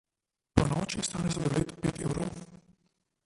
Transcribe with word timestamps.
Ponoči 0.55 1.03
stane 1.07 1.33
sladoled 1.35 1.73
pet 1.83 2.01
evrov. 2.07 2.31